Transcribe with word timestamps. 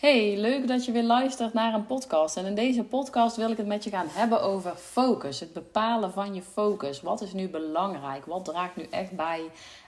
Hey, 0.00 0.36
leuk 0.36 0.68
dat 0.68 0.84
je 0.84 0.92
weer 0.92 1.02
luistert 1.02 1.52
naar 1.52 1.74
een 1.74 1.86
podcast. 1.86 2.36
En 2.36 2.46
in 2.46 2.54
deze 2.54 2.84
podcast 2.84 3.36
wil 3.36 3.50
ik 3.50 3.56
het 3.56 3.66
met 3.66 3.84
je 3.84 3.90
gaan 3.90 4.06
hebben 4.08 4.42
over 4.42 4.76
focus. 4.76 5.40
Het 5.40 5.52
bepalen 5.52 6.12
van 6.12 6.34
je 6.34 6.42
focus. 6.42 7.00
Wat 7.00 7.20
is 7.20 7.32
nu 7.32 7.48
belangrijk? 7.48 8.26
Wat 8.26 8.44
draagt 8.44 8.76
nu 8.76 8.86
echt 8.90 9.10
bij 9.10 9.40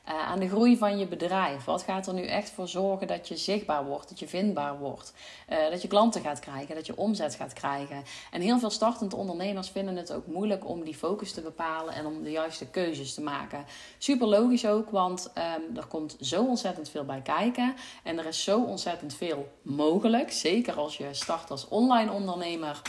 uh, 0.08 0.28
aan 0.28 0.38
de 0.38 0.48
groei 0.48 0.76
van 0.76 0.98
je 0.98 1.06
bedrijf? 1.06 1.64
Wat 1.64 1.82
gaat 1.82 2.06
er 2.06 2.14
nu 2.14 2.26
echt 2.26 2.50
voor 2.50 2.68
zorgen 2.68 3.06
dat 3.06 3.28
je 3.28 3.36
zichtbaar 3.36 3.84
wordt, 3.84 4.08
dat 4.08 4.18
je 4.18 4.28
vindbaar 4.28 4.78
wordt, 4.78 5.12
uh, 5.50 5.70
dat 5.70 5.82
je 5.82 5.88
klanten 5.88 6.22
gaat 6.22 6.38
krijgen, 6.38 6.74
dat 6.74 6.86
je 6.86 6.96
omzet 6.96 7.34
gaat 7.34 7.52
krijgen? 7.52 8.04
En 8.30 8.40
heel 8.40 8.58
veel 8.58 8.70
startende 8.70 9.16
ondernemers 9.16 9.68
vinden 9.68 9.96
het 9.96 10.12
ook 10.12 10.26
moeilijk 10.26 10.68
om 10.68 10.84
die 10.84 10.94
focus 10.94 11.32
te 11.32 11.40
bepalen 11.40 11.94
en 11.94 12.06
om 12.06 12.22
de 12.22 12.30
juiste 12.30 12.66
keuzes 12.66 13.14
te 13.14 13.20
maken. 13.20 13.64
Super 13.98 14.26
logisch 14.26 14.66
ook, 14.66 14.90
want 14.90 15.32
um, 15.34 15.76
er 15.76 15.86
komt 15.86 16.16
zo 16.20 16.44
ontzettend 16.44 16.88
veel 16.88 17.04
bij 17.04 17.20
kijken 17.20 17.74
en 18.02 18.18
er 18.18 18.26
is 18.26 18.44
zo 18.44 18.62
ontzettend 18.62 19.14
veel 19.14 19.48
mogelijk. 19.62 20.32
Zeker 20.32 20.74
als 20.74 20.96
je 20.96 21.08
start 21.14 21.50
als 21.50 21.68
online 21.68 22.10
ondernemer 22.10 22.82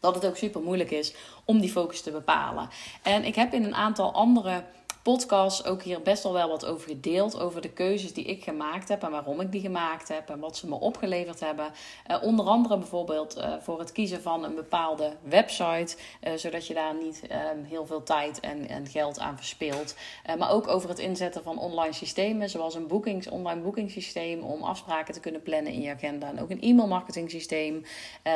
dat 0.00 0.14
het 0.14 0.26
ook 0.26 0.36
super 0.36 0.60
moeilijk 0.60 0.90
is 0.90 1.14
om 1.44 1.60
die 1.60 1.70
focus 1.70 2.00
te 2.00 2.10
bepalen. 2.10 2.68
En 3.02 3.24
ik 3.24 3.34
heb 3.34 3.52
in 3.52 3.64
een 3.64 3.74
aantal 3.74 4.12
andere 4.12 4.64
podcast 5.04 5.66
ook 5.66 5.82
hier 5.82 6.02
best 6.02 6.22
wel 6.22 6.48
wat 6.48 6.66
over 6.66 6.88
gedeeld. 6.88 7.40
Over 7.40 7.60
de 7.60 7.70
keuzes 7.70 8.12
die 8.12 8.24
ik 8.24 8.44
gemaakt 8.44 8.88
heb 8.88 9.02
en 9.02 9.10
waarom 9.10 9.40
ik 9.40 9.52
die 9.52 9.60
gemaakt 9.60 10.08
heb 10.08 10.30
en 10.30 10.38
wat 10.38 10.56
ze 10.56 10.68
me 10.68 10.74
opgeleverd 10.74 11.40
hebben. 11.40 11.72
Uh, 12.10 12.22
onder 12.22 12.46
andere 12.46 12.78
bijvoorbeeld 12.78 13.36
uh, 13.36 13.54
voor 13.60 13.78
het 13.78 13.92
kiezen 13.92 14.22
van 14.22 14.44
een 14.44 14.54
bepaalde 14.54 15.16
website, 15.22 15.96
uh, 16.22 16.32
zodat 16.34 16.66
je 16.66 16.74
daar 16.74 16.94
niet 16.94 17.26
ehm, 17.28 17.62
heel 17.62 17.86
veel 17.86 18.02
tijd 18.02 18.40
en, 18.40 18.68
en 18.68 18.86
geld 18.86 19.18
aan 19.18 19.36
verspilt. 19.36 19.94
maar 20.38 20.50
ook 20.50 20.68
over 20.68 20.88
het 20.88 20.98
inzetten 20.98 21.42
van 21.42 21.58
online 21.58 21.92
systemen, 21.92 22.50
zoals 22.50 22.74
een 22.74 22.86
boekings, 22.86 23.28
online 23.28 23.60
boekingssysteem 23.60 24.42
om 24.42 24.62
afspraken 24.62 25.14
te 25.14 25.20
kunnen 25.20 25.42
plannen 25.42 25.72
in 25.72 25.80
je 25.80 25.90
agenda. 25.90 26.28
En 26.28 26.40
ook 26.40 26.50
een 26.50 26.60
e-mail 26.60 26.88
marketing 26.88 27.30
systeem. 27.30 27.84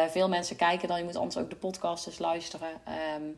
veel 0.09 0.29
mensen 0.29 0.57
kijken 0.57 0.89
dan, 0.89 0.99
je 0.99 1.05
moet 1.05 1.17
anders 1.17 1.37
ook 1.37 1.51
de 1.51 1.57
podcast 1.57 2.07
eens 2.07 2.19
luisteren. 2.19 2.69
Um, 3.17 3.37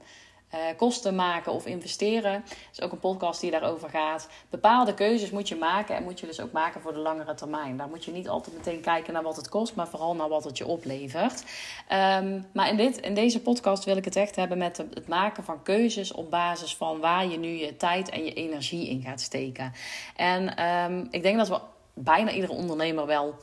uh, 0.55 0.61
kosten 0.77 1.15
maken 1.15 1.53
of 1.53 1.67
investeren. 1.67 2.43
Dat 2.45 2.57
is 2.73 2.81
ook 2.81 2.93
een 2.93 2.99
podcast 2.99 3.41
die 3.41 3.51
daarover 3.51 3.89
gaat. 3.89 4.29
Bepaalde 4.51 4.95
keuzes 4.95 5.31
moet 5.31 5.49
je 5.49 5.57
maken 5.57 5.97
en 5.97 6.03
moet 6.03 6.21
je 6.21 6.27
dus 6.27 6.41
ook 6.41 6.53
maken 6.53 6.81
voor 6.81 6.93
de 6.93 6.99
langere 6.99 7.35
termijn. 7.35 7.77
Daar 7.77 7.89
moet 7.89 8.05
je 8.05 8.13
niet 8.13 8.29
altijd 8.29 8.57
meteen 8.57 8.81
kijken 8.81 9.13
naar 9.13 9.23
wat 9.23 9.37
het 9.37 9.49
kost, 9.49 9.75
maar 9.75 9.89
vooral 9.89 10.15
naar 10.15 10.29
wat 10.29 10.45
het 10.45 10.59
je 10.59 10.67
oplevert. 10.67 11.45
Um, 11.93 12.47
maar 12.53 12.69
in, 12.69 12.77
dit, 12.77 13.01
in 13.01 13.15
deze 13.15 13.41
podcast 13.41 13.85
wil 13.85 13.97
ik 13.97 14.05
het 14.05 14.17
echt 14.17 14.37
hebben 14.37 14.59
met 14.59 14.77
het 14.77 15.09
maken 15.09 15.45
van 15.45 15.63
keuzes 15.63 16.13
op 16.13 16.31
basis 16.31 16.77
van 16.77 17.01
waar 17.01 17.27
je 17.27 17.39
nu 17.39 17.49
je 17.49 17.77
tijd 17.77 18.09
en 18.09 18.25
je 18.25 18.33
energie 18.33 18.89
in 18.89 19.03
gaat 19.03 19.21
steken. 19.21 19.73
En 20.17 20.65
um, 20.67 21.09
ik 21.11 21.23
denk 21.23 21.37
dat 21.37 21.49
we 21.49 21.61
bijna 21.95 22.31
iedere 22.31 22.53
ondernemer 22.53 23.07
wel 23.07 23.35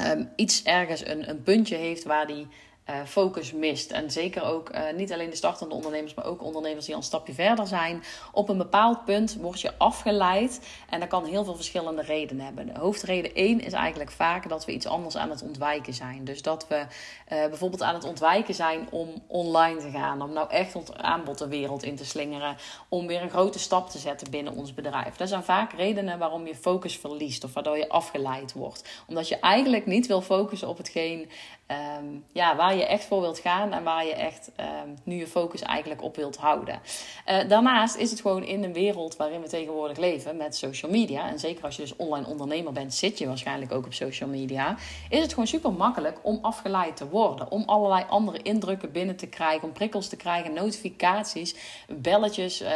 um, 0.00 0.32
iets 0.36 0.62
ergens 0.62 1.06
een, 1.06 1.28
een 1.28 1.42
puntje 1.42 1.76
heeft 1.76 2.04
waar 2.04 2.26
die 2.26 2.46
uh, 2.90 2.96
focus 3.04 3.52
mist. 3.52 3.90
En 3.90 4.10
zeker 4.10 4.44
ook 4.44 4.74
uh, 4.74 4.80
niet 4.96 5.12
alleen 5.12 5.30
de 5.30 5.36
startende 5.36 5.74
ondernemers, 5.74 6.14
maar 6.14 6.24
ook 6.24 6.42
ondernemers 6.42 6.84
die 6.84 6.94
al 6.94 7.00
een 7.00 7.06
stapje 7.06 7.32
verder 7.32 7.66
zijn. 7.66 8.02
Op 8.32 8.48
een 8.48 8.58
bepaald 8.58 9.04
punt 9.04 9.36
word 9.40 9.60
je 9.60 9.78
afgeleid 9.78 10.60
en 10.90 11.00
dat 11.00 11.08
kan 11.08 11.24
heel 11.24 11.44
veel 11.44 11.54
verschillende 11.54 12.02
redenen 12.02 12.44
hebben. 12.44 12.66
De 12.66 12.78
hoofdreden 12.78 13.34
1 13.34 13.60
is 13.60 13.72
eigenlijk 13.72 14.10
vaak 14.10 14.48
dat 14.48 14.64
we 14.64 14.72
iets 14.72 14.86
anders 14.86 15.16
aan 15.16 15.30
het 15.30 15.42
ontwijken 15.42 15.94
zijn. 15.94 16.24
Dus 16.24 16.42
dat 16.42 16.66
we 16.68 16.76
uh, 16.76 16.86
bijvoorbeeld 17.28 17.82
aan 17.82 17.94
het 17.94 18.04
ontwijken 18.04 18.54
zijn 18.54 18.86
om 18.90 19.08
online 19.26 19.80
te 19.80 19.90
gaan, 19.90 20.22
om 20.22 20.32
nou 20.32 20.50
echt 20.50 20.74
ons 20.74 20.92
aanbod 20.92 21.38
de 21.38 21.48
wereld 21.48 21.82
in 21.82 21.96
te 21.96 22.04
slingeren, 22.04 22.56
om 22.88 23.06
weer 23.06 23.22
een 23.22 23.30
grote 23.30 23.58
stap 23.58 23.90
te 23.90 23.98
zetten 23.98 24.30
binnen 24.30 24.52
ons 24.52 24.74
bedrijf. 24.74 25.16
Dat 25.16 25.28
zijn 25.28 25.44
vaak 25.44 25.72
redenen 25.72 26.18
waarom 26.18 26.46
je 26.46 26.54
focus 26.56 26.98
verliest 26.98 27.44
of 27.44 27.52
waardoor 27.52 27.78
je 27.78 27.88
afgeleid 27.88 28.52
wordt. 28.52 28.84
Omdat 29.06 29.28
je 29.28 29.38
eigenlijk 29.38 29.86
niet 29.86 30.06
wil 30.06 30.20
focussen 30.20 30.68
op 30.68 30.76
hetgeen 30.76 31.30
um, 31.68 32.24
ja, 32.32 32.56
waar 32.56 32.76
je 32.76 32.86
echt 32.86 33.04
voor 33.04 33.20
wilt 33.20 33.38
gaan 33.38 33.72
en 33.72 33.82
waar 33.82 34.06
je 34.06 34.14
echt 34.14 34.50
um, 34.60 34.96
nu 35.04 35.16
je 35.16 35.26
focus 35.26 35.62
eigenlijk 35.62 36.02
op 36.02 36.16
wilt 36.16 36.36
houden. 36.36 36.80
Uh, 37.28 37.48
daarnaast 37.48 37.96
is 37.96 38.10
het 38.10 38.20
gewoon 38.20 38.44
in 38.44 38.64
een 38.64 38.72
wereld 38.72 39.16
waarin 39.16 39.40
we 39.40 39.48
tegenwoordig 39.48 39.96
leven 39.96 40.36
met 40.36 40.56
social 40.56 40.90
media. 40.90 41.28
En 41.28 41.38
zeker 41.38 41.64
als 41.64 41.76
je 41.76 41.82
dus 41.82 41.96
online 41.96 42.26
ondernemer 42.26 42.72
bent, 42.72 42.94
zit 42.94 43.18
je 43.18 43.26
waarschijnlijk 43.26 43.72
ook 43.72 43.84
op 43.84 43.92
social 43.92 44.28
media. 44.28 44.76
Is 45.08 45.20
het 45.20 45.30
gewoon 45.30 45.46
super 45.46 45.72
makkelijk 45.72 46.18
om 46.22 46.38
afgeleid 46.42 46.96
te 46.96 47.08
worden. 47.08 47.50
Om 47.50 47.62
allerlei 47.66 48.04
andere 48.08 48.42
indrukken 48.42 48.92
binnen 48.92 49.16
te 49.16 49.26
krijgen, 49.26 49.68
om 49.68 49.72
prikkels 49.72 50.08
te 50.08 50.16
krijgen, 50.16 50.52
notificaties, 50.52 51.54
belletjes, 51.88 52.62
uh, 52.62 52.68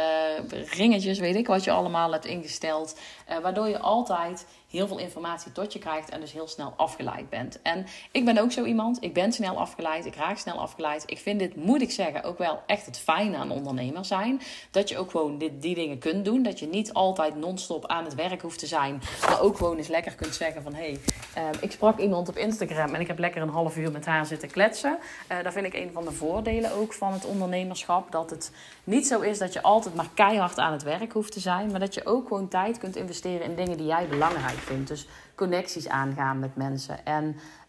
ringetjes, 0.69 1.19
weet 1.19 1.35
ik 1.35 1.47
wat 1.47 1.63
je 1.63 1.71
allemaal 1.71 2.11
hebt 2.11 2.25
ingesteld. 2.25 2.99
Uh, 3.29 3.37
waardoor 3.37 3.67
je 3.67 3.79
altijd 3.79 4.45
heel 4.71 4.87
veel 4.87 4.97
informatie 4.97 5.51
tot 5.51 5.73
je 5.73 5.79
krijgt 5.79 6.09
en 6.09 6.19
dus 6.19 6.31
heel 6.31 6.47
snel 6.47 6.73
afgeleid 6.77 7.29
bent. 7.29 7.61
En 7.61 7.85
ik 8.11 8.25
ben 8.25 8.37
ook 8.37 8.51
zo 8.51 8.63
iemand, 8.63 8.97
ik 9.03 9.13
ben 9.13 9.31
snel 9.31 9.59
afgeleid, 9.59 10.05
ik 10.05 10.15
raak 10.15 10.37
snel 10.37 10.59
afgeleid. 10.59 11.03
Ik 11.05 11.19
vind 11.19 11.39
dit, 11.39 11.55
moet 11.55 11.81
ik 11.81 11.91
zeggen, 11.91 12.23
ook 12.23 12.37
wel 12.37 12.61
echt 12.65 12.85
het 12.85 12.97
fijne 12.97 13.37
aan 13.37 13.51
ondernemer 13.51 14.05
zijn. 14.05 14.41
Dat 14.71 14.89
je 14.89 14.97
ook 14.97 15.11
gewoon 15.11 15.37
dit, 15.37 15.61
die 15.61 15.75
dingen 15.75 15.99
kunt 15.99 16.25
doen. 16.25 16.43
Dat 16.43 16.59
je 16.59 16.67
niet 16.67 16.93
altijd 16.93 17.35
non-stop 17.35 17.85
aan 17.85 18.03
het 18.03 18.15
werk 18.15 18.41
hoeft 18.41 18.59
te 18.59 18.67
zijn, 18.67 19.01
maar 19.21 19.41
ook 19.41 19.57
gewoon 19.57 19.77
eens 19.77 19.87
lekker 19.87 20.15
kunt 20.15 20.35
zeggen 20.35 20.63
van... 20.63 20.73
hé, 20.73 20.97
hey, 21.33 21.43
uh, 21.43 21.61
ik 21.61 21.71
sprak 21.71 21.99
iemand 21.99 22.29
op 22.29 22.37
Instagram 22.37 22.93
en 22.93 23.01
ik 23.01 23.07
heb 23.07 23.19
lekker 23.19 23.41
een 23.41 23.49
half 23.49 23.77
uur 23.77 23.91
met 23.91 24.05
haar 24.05 24.25
zitten 24.25 24.51
kletsen. 24.51 24.97
Uh, 25.31 25.43
daar 25.43 25.51
vind 25.51 25.65
ik 25.65 25.73
een 25.73 25.89
van 25.93 26.05
de 26.05 26.11
voordelen 26.11 26.73
ook 26.73 26.93
van 26.93 27.13
het 27.13 27.25
ondernemerschap. 27.25 28.11
Dat 28.11 28.29
het 28.29 28.51
niet 28.83 29.07
zo 29.07 29.19
is 29.19 29.37
dat 29.37 29.53
je 29.53 29.61
altijd 29.61 29.95
maar 29.95 30.09
keihard 30.13 30.57
aan 30.57 30.71
het 30.71 30.83
werk 30.83 31.13
hoeft 31.13 31.31
te 31.31 31.39
zijn, 31.39 31.71
maar 31.71 31.79
dat 31.79 31.93
je 31.93 32.05
ook 32.05 32.27
gewoon 32.27 32.47
tijd 32.47 32.77
kunt 32.77 32.95
investeren 32.95 33.45
in 33.45 33.55
dingen 33.55 33.77
die 33.77 33.87
jij 33.87 34.07
belangrijk 34.07 34.57
vindt. 34.61 34.87
Dus 34.87 35.07
connecties 35.35 35.87
aangaan 35.87 36.39
met 36.39 36.55
mensen. 36.55 37.05
En 37.05 37.23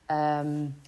um, 0.06 0.80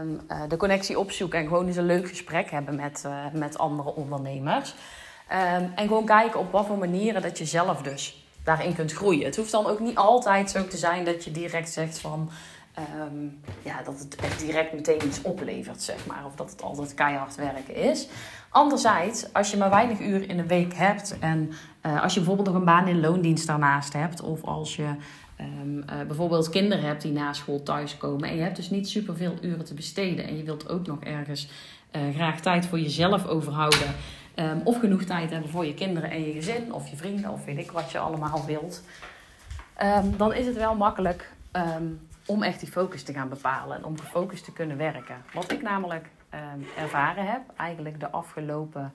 um, 0.00 0.20
uh, 0.30 0.42
de 0.48 0.56
connectie 0.56 0.98
opzoeken 0.98 1.38
en 1.38 1.46
gewoon 1.46 1.66
eens 1.66 1.76
een 1.76 1.86
leuk 1.86 2.08
gesprek 2.08 2.50
hebben 2.50 2.74
met, 2.76 3.02
uh, 3.06 3.24
met 3.32 3.58
andere 3.58 3.94
ondernemers. 3.94 4.74
Um, 5.32 5.72
en 5.74 5.86
gewoon 5.86 6.04
kijken 6.04 6.40
op 6.40 6.52
wat 6.52 6.66
voor 6.66 6.78
manieren 6.78 7.22
dat 7.22 7.38
je 7.38 7.44
zelf 7.44 7.82
dus 7.82 8.26
daarin 8.44 8.74
kunt 8.74 8.92
groeien. 8.92 9.24
Het 9.24 9.36
hoeft 9.36 9.50
dan 9.50 9.66
ook 9.66 9.80
niet 9.80 9.96
altijd 9.96 10.50
zo 10.50 10.66
te 10.66 10.76
zijn 10.76 11.04
dat 11.04 11.24
je 11.24 11.30
direct 11.30 11.70
zegt 11.70 11.98
van... 11.98 12.30
Ja, 13.62 13.82
dat 13.82 13.98
het 13.98 14.16
echt 14.16 14.40
direct 14.40 14.72
meteen 14.72 15.04
iets 15.04 15.22
oplevert, 15.22 15.82
zeg 15.82 16.06
maar. 16.06 16.26
Of 16.26 16.34
dat 16.34 16.50
het 16.50 16.62
altijd 16.62 16.94
keihard 16.94 17.34
werken 17.34 17.74
is. 17.74 18.08
Anderzijds, 18.50 19.32
als 19.32 19.50
je 19.50 19.56
maar 19.56 19.70
weinig 19.70 20.00
uur 20.00 20.28
in 20.28 20.38
een 20.38 20.46
week 20.46 20.74
hebt... 20.74 21.18
en 21.18 21.52
uh, 21.86 22.02
als 22.02 22.14
je 22.14 22.20
bijvoorbeeld 22.20 22.48
nog 22.48 22.56
een 22.56 22.64
baan 22.64 22.88
in 22.88 23.00
loondienst 23.00 23.46
daarnaast 23.46 23.92
hebt... 23.92 24.20
of 24.20 24.44
als 24.44 24.76
je 24.76 24.94
um, 25.40 25.76
uh, 25.76 25.84
bijvoorbeeld 26.06 26.48
kinderen 26.48 26.84
hebt 26.84 27.02
die 27.02 27.12
na 27.12 27.32
school 27.32 27.62
thuiskomen... 27.62 28.28
en 28.28 28.36
je 28.36 28.42
hebt 28.42 28.56
dus 28.56 28.70
niet 28.70 28.88
superveel 28.88 29.34
uren 29.40 29.64
te 29.64 29.74
besteden... 29.74 30.26
en 30.26 30.36
je 30.36 30.42
wilt 30.42 30.68
ook 30.68 30.86
nog 30.86 31.00
ergens 31.00 31.48
uh, 31.92 32.14
graag 32.14 32.40
tijd 32.40 32.66
voor 32.66 32.80
jezelf 32.80 33.26
overhouden... 33.26 33.94
Um, 34.34 34.60
of 34.64 34.78
genoeg 34.78 35.02
tijd 35.02 35.30
hebben 35.30 35.50
voor 35.50 35.66
je 35.66 35.74
kinderen 35.74 36.10
en 36.10 36.26
je 36.26 36.32
gezin... 36.32 36.72
of 36.72 36.88
je 36.88 36.96
vrienden 36.96 37.30
of 37.30 37.44
weet 37.44 37.58
ik 37.58 37.70
wat 37.70 37.90
je 37.90 37.98
allemaal 37.98 38.44
wilt... 38.46 38.82
Um, 39.82 40.16
dan 40.16 40.34
is 40.34 40.46
het 40.46 40.56
wel 40.56 40.74
makkelijk 40.74 41.32
om 42.26 42.42
echt 42.42 42.60
die 42.60 42.68
focus 42.70 43.02
te 43.02 43.12
gaan 43.12 43.28
bepalen... 43.28 43.76
en 43.76 43.84
om 43.84 43.98
gefocust 43.98 44.44
te 44.44 44.52
kunnen 44.52 44.76
werken. 44.76 45.16
Wat 45.32 45.52
ik 45.52 45.62
namelijk 45.62 46.08
ervaren 46.76 47.26
heb, 47.26 47.40
eigenlijk 47.56 48.00
de 48.00 48.10
afgelopen 48.10 48.94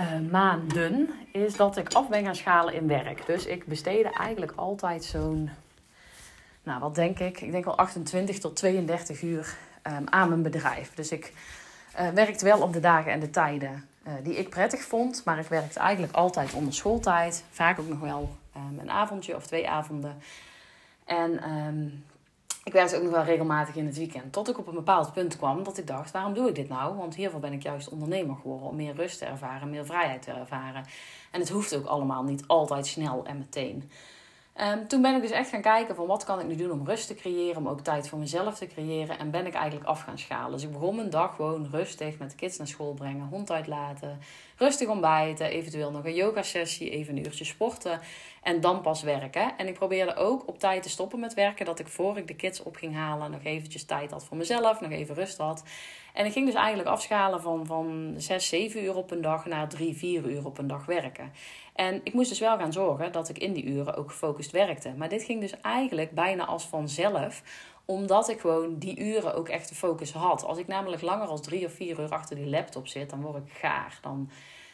uh, 0.00 0.30
maanden 0.30 1.10
is 1.32 1.56
dat 1.56 1.76
ik 1.76 1.92
af 1.92 2.08
ben 2.08 2.24
gaan 2.24 2.34
schalen 2.34 2.74
in 2.74 2.86
werk. 2.86 3.26
Dus 3.26 3.46
ik 3.46 3.66
besteedde 3.66 4.12
eigenlijk 4.12 4.52
altijd 4.56 5.04
zo'n, 5.04 5.50
nou 6.62 6.80
wat 6.80 6.94
denk 6.94 7.18
ik, 7.18 7.40
ik 7.40 7.52
denk 7.52 7.64
wel 7.64 7.78
28 7.78 8.38
tot 8.38 8.56
32 8.56 9.22
uur 9.22 9.56
um, 9.82 10.04
aan 10.08 10.28
mijn 10.28 10.42
bedrijf. 10.42 10.94
Dus 10.94 11.12
ik 11.12 11.32
uh, 12.00 12.08
werkte 12.08 12.44
wel 12.44 12.60
op 12.60 12.72
de 12.72 12.80
dagen 12.80 13.12
en 13.12 13.20
de 13.20 13.30
tijden 13.30 13.88
uh, 14.06 14.12
die 14.22 14.36
ik 14.36 14.48
prettig 14.48 14.82
vond, 14.82 15.22
maar 15.24 15.38
ik 15.38 15.48
werkte 15.48 15.78
eigenlijk 15.78 16.12
altijd 16.12 16.52
onder 16.52 16.74
schooltijd. 16.74 17.44
Vaak 17.50 17.78
ook 17.78 17.88
nog 17.88 18.00
wel 18.00 18.36
um, 18.56 18.78
een 18.78 18.90
avondje 18.90 19.36
of 19.36 19.46
twee 19.46 19.68
avonden. 19.68 20.16
En 21.04 21.40
ik 22.64 22.72
werkte 22.72 22.96
ook 22.96 23.02
nog 23.02 23.12
wel 23.12 23.24
regelmatig 23.24 23.74
in 23.74 23.86
het 23.86 23.96
weekend. 23.96 24.32
Tot 24.32 24.48
ik 24.48 24.58
op 24.58 24.66
een 24.66 24.74
bepaald 24.74 25.12
punt 25.12 25.36
kwam 25.36 25.64
dat 25.64 25.78
ik 25.78 25.86
dacht: 25.86 26.10
waarom 26.10 26.34
doe 26.34 26.48
ik 26.48 26.54
dit 26.54 26.68
nou? 26.68 26.96
Want 26.96 27.14
hiervoor 27.14 27.40
ben 27.40 27.52
ik 27.52 27.62
juist 27.62 27.88
ondernemer 27.88 28.36
geworden. 28.36 28.68
Om 28.68 28.76
meer 28.76 28.94
rust 28.94 29.18
te 29.18 29.24
ervaren, 29.24 29.70
meer 29.70 29.86
vrijheid 29.86 30.22
te 30.22 30.30
ervaren. 30.30 30.84
En 31.30 31.40
het 31.40 31.48
hoeft 31.48 31.76
ook 31.76 31.86
allemaal 31.86 32.22
niet 32.22 32.46
altijd 32.46 32.86
snel 32.86 33.24
en 33.24 33.38
meteen. 33.38 33.90
Um, 34.60 34.88
toen 34.88 35.02
ben 35.02 35.14
ik 35.14 35.22
dus 35.22 35.30
echt 35.30 35.48
gaan 35.48 35.60
kijken 35.60 35.94
van 35.94 36.06
wat 36.06 36.24
kan 36.24 36.40
ik 36.40 36.46
nu 36.46 36.56
doen 36.56 36.70
om 36.70 36.86
rust 36.86 37.06
te 37.06 37.14
creëren, 37.14 37.56
om 37.56 37.68
ook 37.68 37.80
tijd 37.80 38.08
voor 38.08 38.18
mezelf 38.18 38.58
te 38.58 38.66
creëren. 38.66 39.18
En 39.18 39.30
ben 39.30 39.46
ik 39.46 39.54
eigenlijk 39.54 39.86
af 39.86 40.00
gaan 40.00 40.18
schalen. 40.18 40.52
Dus 40.52 40.62
ik 40.62 40.72
begon 40.72 40.96
mijn 40.96 41.10
dag 41.10 41.34
gewoon 41.34 41.68
rustig 41.70 42.18
met 42.18 42.30
de 42.30 42.36
kids 42.36 42.56
naar 42.56 42.66
school 42.66 42.94
brengen, 42.94 43.26
hond 43.26 43.50
uitlaten, 43.50 44.18
rustig 44.56 44.88
ontbijten, 44.88 45.46
eventueel 45.46 45.90
nog 45.90 46.04
een 46.04 46.14
yoga 46.14 46.42
sessie, 46.42 46.90
even 46.90 47.16
een 47.16 47.24
uurtje 47.24 47.44
sporten 47.44 48.00
en 48.42 48.60
dan 48.60 48.80
pas 48.80 49.02
werken. 49.02 49.56
En 49.56 49.66
ik 49.66 49.74
probeerde 49.74 50.16
ook 50.16 50.48
op 50.48 50.58
tijd 50.58 50.82
te 50.82 50.88
stoppen 50.88 51.20
met 51.20 51.34
werken, 51.34 51.66
dat 51.66 51.78
ik 51.78 51.88
voor 51.88 52.18
ik 52.18 52.26
de 52.26 52.36
kids 52.36 52.62
op 52.62 52.76
ging 52.76 52.94
halen 52.94 53.30
nog 53.30 53.44
eventjes 53.44 53.84
tijd 53.84 54.10
had 54.10 54.24
voor 54.24 54.36
mezelf, 54.36 54.80
nog 54.80 54.90
even 54.90 55.14
rust 55.14 55.38
had. 55.38 55.62
En 56.14 56.26
ik 56.26 56.32
ging 56.32 56.46
dus 56.46 56.54
eigenlijk 56.54 56.88
afschalen 56.88 57.40
van, 57.40 57.66
van 57.66 58.14
6, 58.16 58.48
7 58.48 58.84
uur 58.84 58.96
op 58.96 59.10
een 59.10 59.20
dag 59.20 59.46
naar 59.46 59.68
3, 59.68 59.94
4 59.94 60.30
uur 60.30 60.46
op 60.46 60.58
een 60.58 60.66
dag 60.66 60.86
werken. 60.86 61.32
En 61.74 62.00
ik 62.04 62.12
moest 62.12 62.28
dus 62.28 62.38
wel 62.38 62.58
gaan 62.58 62.72
zorgen 62.72 63.12
dat 63.12 63.28
ik 63.28 63.38
in 63.38 63.52
die 63.52 63.64
uren 63.64 63.96
ook 63.96 64.10
gefocust 64.10 64.50
werkte. 64.50 64.94
Maar 64.96 65.08
dit 65.08 65.22
ging 65.22 65.40
dus 65.40 65.60
eigenlijk 65.60 66.10
bijna 66.10 66.44
als 66.44 66.64
vanzelf 66.64 67.42
Omdat 67.84 68.28
ik 68.28 68.40
gewoon 68.40 68.78
die 68.78 68.98
uren 68.98 69.34
ook 69.34 69.48
echt 69.48 69.68
de 69.68 69.74
focus 69.74 70.12
had. 70.12 70.44
Als 70.44 70.58
ik 70.58 70.66
namelijk 70.66 71.02
langer 71.02 71.26
als 71.26 71.42
drie 71.42 71.66
of 71.66 71.72
vier 71.72 72.00
uur 72.00 72.10
achter 72.10 72.36
die 72.36 72.48
laptop 72.48 72.86
zit, 72.86 73.10
dan 73.10 73.20
word 73.20 73.36
ik 73.36 73.52
gaar. 73.52 73.98
Dan 74.02 74.30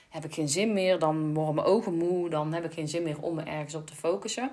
heb 0.08 0.24
ik 0.24 0.34
geen 0.34 0.48
zin 0.48 0.72
meer, 0.72 0.98
dan 0.98 1.34
worden 1.34 1.54
mijn 1.54 1.66
ogen 1.66 1.94
moe, 1.94 2.28
dan 2.28 2.52
heb 2.52 2.64
ik 2.64 2.72
geen 2.72 2.88
zin 2.88 3.02
meer 3.02 3.22
om 3.22 3.34
me 3.34 3.42
ergens 3.42 3.74
op 3.74 3.86
te 3.86 3.94
focussen. 3.94 4.50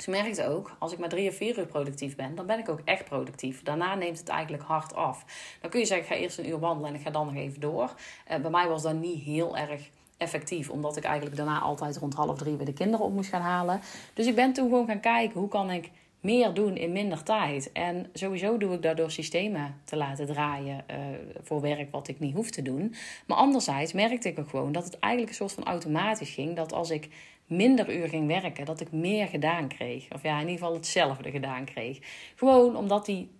Ik 0.00 0.06
merkte 0.06 0.46
ook, 0.46 0.76
als 0.78 0.92
ik 0.92 0.98
maar 0.98 1.08
drie 1.08 1.28
of 1.28 1.34
vier 1.34 1.58
uur 1.58 1.66
productief 1.66 2.16
ben, 2.16 2.34
dan 2.34 2.46
ben 2.46 2.58
ik 2.58 2.68
ook 2.68 2.80
echt 2.84 3.04
productief. 3.04 3.62
Daarna 3.62 3.94
neemt 3.94 4.18
het 4.18 4.28
eigenlijk 4.28 4.62
hard 4.62 4.94
af. 4.94 5.24
Dan 5.60 5.70
kun 5.70 5.80
je 5.80 5.86
zeggen, 5.86 6.06
ik 6.06 6.12
ga 6.12 6.18
eerst 6.22 6.38
een 6.38 6.48
uur 6.48 6.58
wandelen 6.58 6.90
en 6.90 6.96
ik 6.96 7.02
ga 7.02 7.10
dan 7.10 7.26
nog 7.26 7.34
even 7.34 7.60
door. 7.60 7.94
Uh, 8.30 8.36
bij 8.36 8.50
mij 8.50 8.68
was 8.68 8.82
dat 8.82 8.94
niet 8.94 9.22
heel 9.22 9.56
erg 9.56 9.90
effectief, 10.16 10.70
omdat 10.70 10.96
ik 10.96 11.04
eigenlijk 11.04 11.36
daarna 11.36 11.60
altijd 11.60 11.96
rond 11.96 12.14
half 12.14 12.38
drie 12.38 12.56
weer 12.56 12.66
de 12.66 12.72
kinderen 12.72 13.06
op 13.06 13.12
moest 13.12 13.30
gaan 13.30 13.40
halen. 13.40 13.80
Dus 14.14 14.26
ik 14.26 14.34
ben 14.34 14.52
toen 14.52 14.68
gewoon 14.68 14.86
gaan 14.86 15.00
kijken, 15.00 15.40
hoe 15.40 15.48
kan 15.48 15.70
ik 15.70 15.90
meer 16.20 16.54
doen 16.54 16.76
in 16.76 16.92
minder 16.92 17.22
tijd. 17.22 17.72
En 17.72 18.06
sowieso 18.12 18.56
doe 18.56 18.74
ik 18.74 18.82
dat 18.82 18.96
door 18.96 19.10
systemen 19.10 19.80
te 19.84 19.96
laten 19.96 20.26
draaien 20.26 20.84
uh, 20.90 20.96
voor 21.42 21.60
werk 21.60 21.90
wat 21.90 22.08
ik 22.08 22.20
niet 22.20 22.34
hoef 22.34 22.50
te 22.50 22.62
doen. 22.62 22.94
Maar 23.26 23.36
anderzijds 23.36 23.92
merkte 23.92 24.28
ik 24.28 24.38
ook 24.38 24.48
gewoon 24.48 24.72
dat 24.72 24.84
het 24.84 24.98
eigenlijk 24.98 25.32
een 25.32 25.48
soort 25.48 25.64
van 25.64 25.72
automatisch 25.72 26.30
ging. 26.30 26.56
Dat 26.56 26.72
als 26.72 26.90
ik 26.90 27.08
minder 27.50 27.96
uur 27.96 28.08
ging 28.08 28.26
werken, 28.26 28.64
dat 28.64 28.80
ik 28.80 28.92
meer 28.92 29.26
gedaan 29.28 29.68
kreeg. 29.68 30.12
Of 30.12 30.22
ja, 30.22 30.34
in 30.34 30.40
ieder 30.40 30.58
geval 30.58 30.74
hetzelfde 30.74 31.30
gedaan 31.30 31.64
kreeg. 31.64 31.98
Gewoon 32.34 32.76
omdat 32.76 33.06
die 33.06 33.30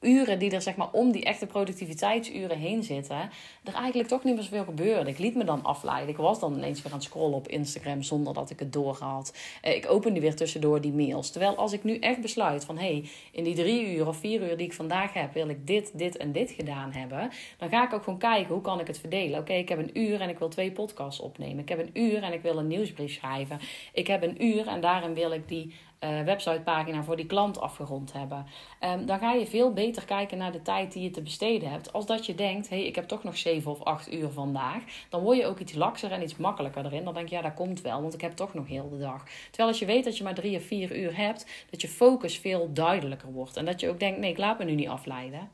uren 0.00 0.38
die 0.38 0.50
er 0.50 0.62
zeg 0.62 0.76
maar 0.76 0.90
om 0.92 1.12
die 1.12 1.24
echte 1.24 1.46
productiviteitsuren 1.46 2.58
heen 2.58 2.82
zitten, 2.82 3.30
er 3.64 3.74
eigenlijk 3.74 4.08
toch 4.08 4.24
niet 4.24 4.34
meer 4.34 4.42
zoveel 4.42 4.64
gebeurde. 4.64 5.10
Ik 5.10 5.18
liet 5.18 5.34
me 5.34 5.44
dan 5.44 5.64
afleiden. 5.64 6.08
Ik 6.08 6.16
was 6.16 6.40
dan 6.40 6.54
ineens 6.54 6.82
weer 6.82 6.92
aan 6.92 6.98
het 6.98 7.06
scrollen 7.06 7.36
op 7.36 7.48
Instagram 7.48 8.02
zonder 8.02 8.34
dat 8.34 8.50
ik 8.50 8.58
het 8.58 8.72
doorhad. 8.72 9.36
Eh, 9.62 9.74
ik 9.74 9.90
opende 9.90 10.20
weer 10.20 10.34
tussendoor 10.34 10.80
die 10.80 10.92
mails. 10.92 11.30
Terwijl 11.30 11.56
als 11.56 11.72
ik 11.72 11.84
nu 11.84 11.98
echt 11.98 12.20
besluit 12.20 12.64
van 12.64 12.78
hé, 12.78 12.92
hey, 12.92 13.08
in 13.32 13.44
die 13.44 13.54
drie 13.54 13.96
uur 13.96 14.06
of 14.06 14.16
vier 14.16 14.42
uur 14.42 14.56
die 14.56 14.66
ik 14.66 14.72
vandaag 14.72 15.12
heb, 15.12 15.34
wil 15.34 15.48
ik 15.48 15.66
dit, 15.66 15.98
dit 15.98 16.16
en 16.16 16.32
dit 16.32 16.50
gedaan 16.50 16.92
hebben. 16.92 17.30
Dan 17.58 17.68
ga 17.68 17.84
ik 17.84 17.92
ook 17.92 18.02
gewoon 18.02 18.18
kijken 18.18 18.52
hoe 18.54 18.62
kan 18.62 18.80
ik 18.80 18.86
het 18.86 18.98
verdelen. 18.98 19.40
Oké, 19.40 19.52
ik 19.52 19.68
heb 19.68 19.78
een 19.78 19.98
uur 19.98 20.20
en 20.20 20.28
ik 20.28 20.38
wil 20.38 20.48
twee 20.48 20.72
podcasts 20.72 21.20
opnemen. 21.20 21.58
Ik 21.58 21.68
heb 21.68 21.78
een 21.78 22.02
uur 22.02 22.22
en 22.22 22.32
ik 22.32 22.42
wil 22.42 22.58
een 22.58 22.66
nieuwsbrief 22.66 23.12
schrijven. 23.12 23.58
Ik 23.92 24.06
heb 24.06 24.22
een 24.22 24.44
uur 24.44 24.66
en 24.66 24.80
daarin 24.80 25.14
wil 25.14 25.32
ik 25.32 25.48
die 25.48 25.74
uh, 26.00 26.22
websitepagina 26.22 27.02
voor 27.02 27.16
die 27.16 27.26
klant 27.26 27.60
afgerond 27.60 28.12
hebben. 28.12 28.46
Um, 28.84 29.06
dan 29.06 29.18
ga 29.18 29.32
je 29.32 29.46
veel 29.46 29.72
beter 29.72 30.04
kijken 30.04 30.38
naar 30.38 30.52
de 30.52 30.62
tijd 30.62 30.92
die 30.92 31.02
je 31.02 31.10
te 31.10 31.22
besteden 31.22 31.70
hebt. 31.70 31.92
Als 31.92 32.06
dat 32.06 32.26
je 32.26 32.34
denkt, 32.34 32.68
hé, 32.68 32.76
hey, 32.76 32.86
ik 32.86 32.94
heb 32.94 33.08
toch 33.08 33.24
nog 33.24 33.36
7 33.36 33.70
of 33.70 33.82
8 33.82 34.12
uur 34.12 34.28
vandaag. 34.28 34.82
Dan 35.08 35.22
word 35.22 35.36
je 35.36 35.46
ook 35.46 35.58
iets 35.58 35.74
lakser 35.74 36.12
en 36.12 36.22
iets 36.22 36.36
makkelijker 36.36 36.84
erin. 36.84 37.04
Dan 37.04 37.14
denk 37.14 37.28
je, 37.28 37.34
ja, 37.34 37.42
dat 37.42 37.54
komt 37.54 37.80
wel, 37.80 38.00
want 38.00 38.14
ik 38.14 38.20
heb 38.20 38.32
toch 38.32 38.54
nog 38.54 38.66
heel 38.66 38.88
de 38.88 38.98
dag. 38.98 39.24
Terwijl 39.24 39.68
als 39.68 39.78
je 39.78 39.86
weet 39.86 40.04
dat 40.04 40.16
je 40.16 40.24
maar 40.24 40.34
3 40.34 40.56
of 40.56 40.62
4 40.62 40.96
uur 40.96 41.16
hebt, 41.16 41.66
dat 41.70 41.80
je 41.80 41.88
focus 41.88 42.38
veel 42.38 42.72
duidelijker 42.72 43.32
wordt. 43.32 43.56
En 43.56 43.64
dat 43.64 43.80
je 43.80 43.88
ook 43.88 44.00
denkt, 44.00 44.18
nee, 44.18 44.30
ik 44.30 44.38
laat 44.38 44.58
me 44.58 44.64
nu 44.64 44.74
niet 44.74 44.88
afleiden. 44.88 45.50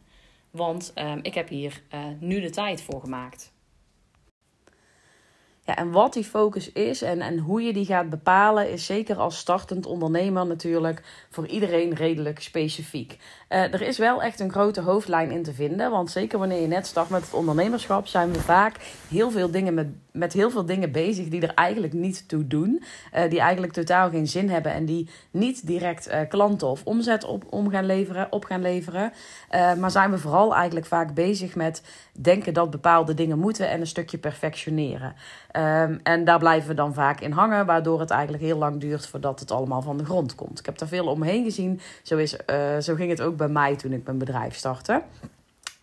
Want 0.50 0.92
um, 0.98 1.18
ik 1.22 1.34
heb 1.34 1.48
hier 1.48 1.82
uh, 1.94 2.00
nu 2.18 2.40
de 2.40 2.50
tijd 2.50 2.82
voor 2.82 3.00
gemaakt. 3.00 3.54
Ja, 5.66 5.76
en 5.76 5.90
wat 5.90 6.12
die 6.12 6.24
focus 6.24 6.72
is 6.72 7.02
en, 7.02 7.20
en 7.20 7.38
hoe 7.38 7.62
je 7.62 7.72
die 7.72 7.84
gaat 7.84 8.10
bepalen, 8.10 8.70
is 8.70 8.86
zeker 8.86 9.16
als 9.16 9.38
startend 9.38 9.86
ondernemer 9.86 10.46
natuurlijk 10.46 11.02
voor 11.30 11.46
iedereen 11.46 11.94
redelijk 11.94 12.40
specifiek. 12.40 13.18
Uh, 13.48 13.58
er 13.72 13.82
is 13.82 13.98
wel 13.98 14.22
echt 14.22 14.40
een 14.40 14.52
grote 14.52 14.80
hoofdlijn 14.80 15.30
in 15.30 15.42
te 15.42 15.52
vinden, 15.52 15.90
want 15.90 16.10
zeker 16.10 16.38
wanneer 16.38 16.60
je 16.60 16.66
net 16.66 16.86
start 16.86 17.10
met 17.10 17.24
het 17.24 17.34
ondernemerschap, 17.34 18.06
zijn 18.06 18.32
we 18.32 18.40
vaak 18.40 18.76
heel 19.08 19.30
veel 19.30 19.50
dingen 19.50 19.74
met, 19.74 19.86
met 20.12 20.32
heel 20.32 20.50
veel 20.50 20.66
dingen 20.66 20.92
bezig 20.92 21.28
die 21.28 21.40
er 21.40 21.54
eigenlijk 21.54 21.92
niet 21.92 22.28
toe 22.28 22.46
doen. 22.46 22.82
Uh, 23.14 23.30
die 23.30 23.40
eigenlijk 23.40 23.72
totaal 23.72 24.10
geen 24.10 24.26
zin 24.26 24.50
hebben 24.50 24.72
en 24.72 24.84
die 24.84 25.08
niet 25.30 25.66
direct 25.66 26.08
uh, 26.08 26.20
klanten 26.28 26.68
of 26.68 26.84
omzet 26.84 27.24
op, 27.24 27.44
om 27.50 27.70
gaan 27.70 27.84
leveren, 27.84 28.32
op 28.32 28.44
gaan 28.44 28.62
leveren. 28.62 29.12
maar 29.50 29.90
zijn 29.90 30.10
we 30.10 30.18
vooral 30.18 30.54
eigenlijk 30.54 30.86
vaak 30.86 31.14
bezig 31.14 31.54
met 31.54 31.82
denken 32.12 32.54
dat 32.54 32.70
bepaalde 32.70 33.14
dingen 33.14 33.38
moeten 33.38 33.68
en 33.68 33.80
een 33.80 33.86
stukje 33.86 34.18
perfectioneren. 34.18 35.14
Um, 35.56 36.00
en 36.02 36.24
daar 36.24 36.38
blijven 36.38 36.68
we 36.68 36.74
dan 36.74 36.94
vaak 36.94 37.20
in 37.20 37.32
hangen, 37.32 37.66
waardoor 37.66 38.00
het 38.00 38.10
eigenlijk 38.10 38.42
heel 38.42 38.58
lang 38.58 38.80
duurt 38.80 39.06
voordat 39.06 39.40
het 39.40 39.50
allemaal 39.50 39.82
van 39.82 39.96
de 39.96 40.04
grond 40.04 40.34
komt. 40.34 40.58
Ik 40.58 40.66
heb 40.66 40.78
daar 40.78 40.88
veel 40.88 41.06
omheen 41.06 41.44
gezien. 41.44 41.80
Zo, 42.02 42.16
is, 42.16 42.36
zo 42.80 42.94
ging 42.94 43.10
het 43.10 43.20
ook 43.20 43.35
bij 43.36 43.48
mij 43.48 43.76
toen 43.76 43.92
ik 43.92 44.04
mijn 44.04 44.18
bedrijf 44.18 44.54
startte. 44.54 45.02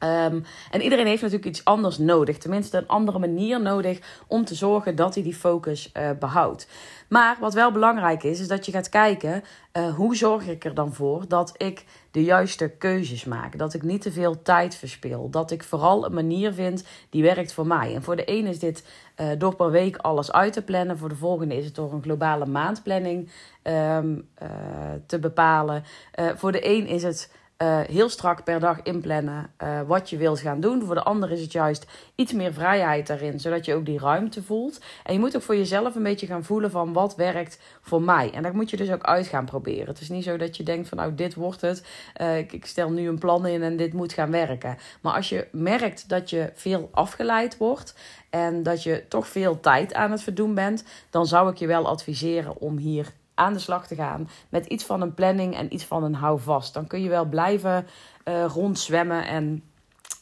Um, 0.03 0.43
en 0.71 0.81
iedereen 0.81 1.05
heeft 1.05 1.21
natuurlijk 1.21 1.49
iets 1.49 1.65
anders 1.65 1.97
nodig, 1.97 2.37
tenminste 2.37 2.77
een 2.77 2.87
andere 2.87 3.19
manier 3.19 3.61
nodig 3.61 4.23
om 4.27 4.45
te 4.45 4.55
zorgen 4.55 4.95
dat 4.95 5.13
hij 5.13 5.23
die 5.23 5.35
focus 5.35 5.91
uh, 5.97 6.09
behoudt. 6.19 6.67
Maar 7.07 7.37
wat 7.39 7.53
wel 7.53 7.71
belangrijk 7.71 8.23
is, 8.23 8.39
is 8.39 8.47
dat 8.47 8.65
je 8.65 8.71
gaat 8.71 8.89
kijken 8.89 9.43
uh, 9.73 9.93
hoe 9.95 10.15
zorg 10.15 10.47
ik 10.47 10.65
er 10.65 10.73
dan 10.73 10.93
voor 10.93 11.27
dat 11.27 11.53
ik 11.57 11.85
de 12.11 12.23
juiste 12.23 12.69
keuzes 12.69 13.25
maak. 13.25 13.57
Dat 13.57 13.73
ik 13.73 13.83
niet 13.83 14.01
te 14.01 14.11
veel 14.11 14.41
tijd 14.41 14.75
verspil. 14.75 15.29
Dat 15.29 15.51
ik 15.51 15.63
vooral 15.63 16.05
een 16.05 16.13
manier 16.13 16.53
vind 16.53 16.83
die 17.09 17.23
werkt 17.23 17.53
voor 17.53 17.67
mij. 17.67 17.95
En 17.95 18.03
voor 18.03 18.15
de 18.15 18.25
ene 18.25 18.49
is 18.49 18.59
dit 18.59 18.85
uh, 19.17 19.27
door 19.37 19.55
per 19.55 19.71
week 19.71 19.97
alles 19.97 20.31
uit 20.31 20.53
te 20.53 20.61
plannen. 20.61 20.97
Voor 20.97 21.09
de 21.09 21.15
volgende 21.15 21.55
is 21.57 21.65
het 21.65 21.75
door 21.75 21.93
een 21.93 22.03
globale 22.03 22.45
maandplanning 22.45 23.29
uh, 23.63 23.99
te 25.05 25.19
bepalen. 25.19 25.83
voor 26.35 26.51
de 26.51 26.67
een 26.67 26.87
is 26.87 27.03
het 27.03 27.29
uh, 27.57 27.79
heel 27.79 28.09
strak 28.09 28.43
per 28.43 28.59
dag 28.59 28.81
inplannen 28.81 29.49
uh, 29.63 29.81
wat 29.81 30.09
je 30.09 30.17
wilt 30.17 30.39
gaan 30.39 30.59
doen. 30.59 30.85
Voor 30.85 30.95
de 30.95 31.03
ander 31.03 31.31
is 31.31 31.41
het 31.41 31.51
juist 31.51 31.85
iets 32.15 32.33
meer 32.33 32.53
vrijheid 32.53 33.07
daarin, 33.07 33.39
zodat 33.39 33.65
je 33.65 33.73
ook 33.73 33.85
die 33.85 33.99
ruimte 33.99 34.43
voelt. 34.43 34.79
En 35.03 35.13
je 35.13 35.19
moet 35.19 35.35
ook 35.35 35.41
voor 35.41 35.55
jezelf 35.55 35.95
een 35.95 36.03
beetje 36.03 36.25
gaan 36.25 36.43
voelen 36.43 36.71
van 36.71 36.93
wat 36.93 37.15
werkt 37.15 37.59
voor 37.81 38.01
mij. 38.01 38.31
En 38.33 38.43
dat 38.43 38.53
moet 38.53 38.69
je 38.69 38.77
dus 38.77 38.91
ook 38.91 39.03
uit 39.03 39.27
gaan 39.27 39.45
proberen. 39.45 39.87
Het 39.87 40.01
is 40.01 40.09
niet 40.09 40.23
zo 40.23 40.37
dat 40.37 40.57
je 40.57 40.63
denkt 40.63 40.87
van 40.87 40.97
nou 40.97 41.15
dit 41.15 41.33
wordt 41.33 41.61
het, 41.61 41.85
uh, 42.21 42.37
ik, 42.37 42.53
ik, 42.53 42.65
stel 42.65 42.91
nu 42.91 43.07
een 43.07 43.19
plan 43.19 43.45
in 43.45 43.63
en 43.63 43.77
dit 43.77 43.93
moet 43.93 44.13
gaan 44.13 44.31
werken. 44.31 44.77
Maar 45.01 45.13
als 45.13 45.29
je 45.29 45.47
merkt 45.51 46.09
dat 46.09 46.29
je 46.29 46.51
veel 46.53 46.89
afgeleid 46.91 47.57
wordt 47.57 47.95
en 48.29 48.63
dat 48.63 48.83
je 48.83 49.03
toch 49.07 49.27
veel 49.27 49.59
tijd 49.59 49.93
aan 49.93 50.11
het 50.11 50.23
verdoen 50.23 50.53
bent, 50.53 50.83
dan 51.09 51.25
zou 51.25 51.51
ik 51.51 51.57
je 51.57 51.67
wel 51.67 51.87
adviseren 51.87 52.57
om 52.61 52.77
hier 52.77 53.13
aan 53.35 53.53
de 53.53 53.59
slag 53.59 53.87
te 53.87 53.95
gaan 53.95 54.29
met 54.49 54.65
iets 54.65 54.83
van 54.83 55.01
een 55.01 55.13
planning 55.13 55.55
en 55.55 55.73
iets 55.73 55.83
van 55.83 56.03
een 56.03 56.15
houvast. 56.15 56.73
Dan 56.73 56.87
kun 56.87 57.01
je 57.01 57.09
wel 57.09 57.25
blijven 57.25 57.87
uh, 58.25 58.45
rondzwemmen 58.45 59.27
en, 59.27 59.63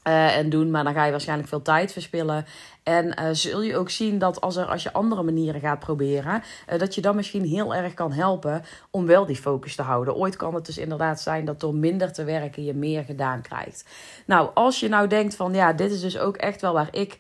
uh, 0.08 0.38
en 0.38 0.50
doen, 0.50 0.72
maar 0.72 0.84
dan 0.84 0.94
ga 0.94 1.06
je 1.06 1.12
waarschijnlijk 1.12 1.50
veel 1.50 1.62
tijd 1.62 1.92
verspillen. 1.92 2.46
En 2.84 3.06
uh, 3.06 3.30
zul 3.32 3.62
je 3.62 3.78
ook 3.78 3.90
zien 3.90 4.20
dat 4.20 4.42
als, 4.42 4.56
er, 4.56 4.66
als 4.66 4.84
je 4.84 4.94
andere 4.94 5.24
manieren 5.24 5.62
gaat 5.62 5.80
proberen, 5.80 6.44
dat 6.78 6.96
je 6.96 7.02
dan 7.02 7.16
misschien 7.16 7.46
heel 7.46 7.76
erg 7.76 7.94
kan 7.94 8.12
helpen 8.12 8.64
om 8.90 9.06
wel 9.06 9.26
die 9.26 9.36
focus 9.36 9.76
te 9.76 9.82
houden. 9.82 10.16
Ooit 10.16 10.36
kan 10.36 10.56
het 10.56 10.66
dus 10.66 10.78
inderdaad 10.78 11.22
zijn 11.22 11.46
dat 11.46 11.60
door 11.60 11.76
minder 11.76 12.14
te 12.14 12.24
werken 12.24 12.64
je 12.64 12.74
meer 12.74 13.04
gedaan 13.04 13.42
krijgt. 13.42 13.86
Nou, 14.26 14.50
als 14.54 14.80
je 14.80 14.90
nou 14.90 15.08
denkt 15.08 15.36
van 15.36 15.54
ja, 15.54 15.74
dit 15.74 15.92
is 15.92 16.02
dus 16.02 16.18
ook 16.18 16.38
echt 16.38 16.62
wel 16.62 16.74
waar 16.74 16.90
ik 16.92 17.18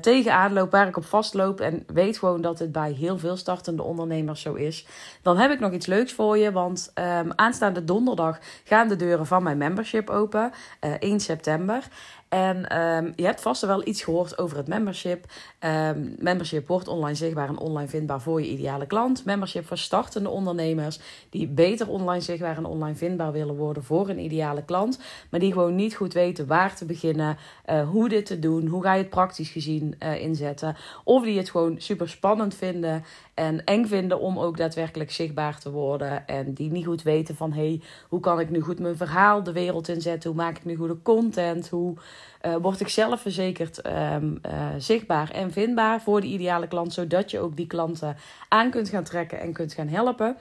tegenaan 0.00 0.52
loop, 0.52 0.70
waar 0.70 0.88
ik 0.88 0.96
op 0.96 1.04
vastloop 1.04 1.60
en 1.60 1.84
weet 1.86 2.18
gewoon 2.18 2.40
dat 2.40 2.58
het 2.58 2.72
bij 2.72 2.92
heel 2.92 3.18
veel 3.18 3.36
startende 3.36 3.82
ondernemers 3.82 4.40
zo 4.40 4.54
is, 4.54 4.86
dan 5.22 5.36
heb 5.36 5.50
ik 5.50 5.60
nog 5.60 5.72
iets 5.72 5.86
leuks 5.86 6.12
voor 6.12 6.38
je. 6.38 6.52
Want 6.52 6.92
um, 6.94 7.32
aanstaande 7.36 7.84
donderdag 7.84 8.38
gaan 8.64 8.88
de 8.88 8.96
deuren 8.96 9.26
van 9.26 9.42
mijn 9.42 9.58
membership 9.58 10.10
open, 10.10 10.52
uh, 10.80 10.92
eh, 10.92 11.00
1 11.00 11.20
september. 11.20 11.88
En 12.34 12.78
um, 12.78 13.12
je 13.16 13.24
hebt 13.24 13.40
vast 13.40 13.66
wel 13.66 13.86
iets 13.86 14.02
gehoord 14.02 14.38
over 14.38 14.56
het 14.56 14.66
membership. 14.66 15.24
Um, 15.60 16.14
membership 16.18 16.66
wordt 16.66 16.88
online 16.88 17.14
zichtbaar 17.14 17.48
en 17.48 17.58
online 17.58 17.88
vindbaar 17.88 18.20
voor 18.20 18.40
je 18.40 18.48
ideale 18.48 18.86
klant. 18.86 19.24
Membership 19.24 19.66
voor 19.66 19.78
startende 19.78 20.28
ondernemers 20.28 21.00
die 21.30 21.48
beter 21.48 21.88
online 21.88 22.20
zichtbaar 22.20 22.56
en 22.56 22.64
online 22.64 22.96
vindbaar 22.96 23.32
willen 23.32 23.56
worden 23.56 23.84
voor 23.84 24.08
een 24.08 24.18
ideale 24.18 24.64
klant. 24.64 24.98
Maar 25.30 25.40
die 25.40 25.52
gewoon 25.52 25.74
niet 25.74 25.94
goed 25.94 26.12
weten 26.12 26.46
waar 26.46 26.76
te 26.76 26.84
beginnen, 26.84 27.36
uh, 27.70 27.88
hoe 27.88 28.08
dit 28.08 28.26
te 28.26 28.38
doen, 28.38 28.66
hoe 28.66 28.82
ga 28.82 28.92
je 28.92 29.02
het 29.02 29.10
praktisch 29.10 29.50
gezien 29.50 29.94
uh, 29.98 30.20
inzetten. 30.20 30.76
Of 31.04 31.24
die 31.24 31.38
het 31.38 31.50
gewoon 31.50 31.80
super 31.80 32.08
spannend 32.08 32.54
vinden 32.54 33.04
en 33.34 33.64
eng 33.64 33.86
vinden 33.86 34.20
om 34.20 34.38
ook 34.38 34.56
daadwerkelijk 34.56 35.10
zichtbaar 35.10 35.58
te 35.58 35.70
worden. 35.70 36.26
En 36.26 36.52
die 36.52 36.70
niet 36.70 36.86
goed 36.86 37.02
weten 37.02 37.36
van 37.36 37.52
hey, 37.52 37.80
hoe 38.08 38.20
kan 38.20 38.40
ik 38.40 38.50
nu 38.50 38.60
goed 38.60 38.78
mijn 38.78 38.96
verhaal 38.96 39.42
de 39.42 39.52
wereld 39.52 39.88
inzetten? 39.88 40.30
Hoe 40.30 40.38
maak 40.38 40.56
ik 40.56 40.64
nu 40.64 40.76
goede 40.76 41.02
content? 41.02 41.68
Hoe 41.68 41.96
uh, 42.42 42.56
word 42.56 42.80
ik 42.80 42.88
zelf 42.88 43.20
verzekerd 43.20 43.86
um, 43.86 44.40
uh, 44.46 44.68
zichtbaar 44.78 45.30
en 45.30 45.52
vindbaar 45.52 46.00
voor 46.00 46.20
de 46.20 46.26
ideale 46.26 46.68
klant, 46.68 46.92
zodat 46.92 47.30
je 47.30 47.40
ook 47.40 47.56
die 47.56 47.66
klanten 47.66 48.16
aan 48.48 48.70
kunt 48.70 48.88
gaan 48.88 49.04
trekken 49.04 49.40
en 49.40 49.52
kunt 49.52 49.72
gaan 49.72 49.88
helpen. 49.88 50.36